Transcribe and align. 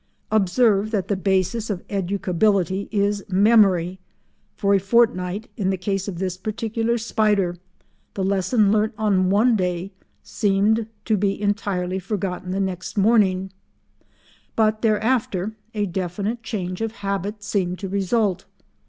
Observe 0.31 0.89
that 0.89 1.09
the 1.09 1.15
basis 1.15 1.69
of 1.69 1.83
educability 1.87 2.87
is 2.91 3.23
memory. 3.29 3.99
For 4.57 4.73
a 4.73 4.79
fortnight, 4.79 5.47
in 5.57 5.69
the 5.69 5.77
case 5.77 6.07
of 6.07 6.17
this 6.17 6.37
particular 6.37 6.97
spider, 6.97 7.57
the 8.15 8.23
lesson 8.23 8.71
learnt 8.71 8.95
on 8.97 9.29
one 9.29 9.55
day 9.55 9.91
seemed 10.23 10.87
to 11.05 11.17
be 11.17 11.39
entirely 11.39 11.99
forgotten 11.99 12.49
the 12.49 12.59
next 12.59 12.97
morning, 12.97 13.51
but 14.55 14.81
thereafter 14.81 15.55
a 15.75 15.85
definite 15.85 16.41
change 16.41 16.81
of 16.81 16.93
habit 17.05 17.43
seemed 17.43 17.77
to 17.77 17.87
result. 17.87 18.45